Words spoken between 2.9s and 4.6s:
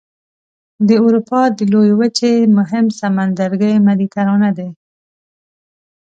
سمندرګی مدیترانه